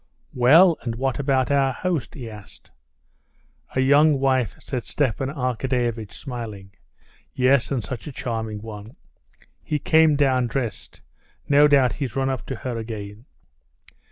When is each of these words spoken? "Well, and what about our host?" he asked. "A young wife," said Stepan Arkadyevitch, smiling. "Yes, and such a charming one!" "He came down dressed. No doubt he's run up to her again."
"Well, 0.33 0.79
and 0.81 0.95
what 0.95 1.19
about 1.19 1.51
our 1.51 1.71
host?" 1.73 2.15
he 2.15 2.27
asked. 2.27 2.71
"A 3.75 3.81
young 3.81 4.19
wife," 4.19 4.55
said 4.59 4.83
Stepan 4.85 5.29
Arkadyevitch, 5.29 6.13
smiling. 6.13 6.71
"Yes, 7.35 7.69
and 7.69 7.83
such 7.83 8.07
a 8.07 8.11
charming 8.11 8.63
one!" 8.63 8.95
"He 9.61 9.77
came 9.77 10.15
down 10.15 10.47
dressed. 10.47 11.01
No 11.47 11.67
doubt 11.67 11.93
he's 12.01 12.15
run 12.15 12.31
up 12.31 12.47
to 12.47 12.55
her 12.55 12.79
again." 12.79 13.25